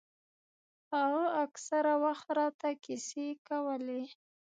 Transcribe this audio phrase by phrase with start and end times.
[0.93, 4.03] هغه اکثره وخت راته کيسې کولې.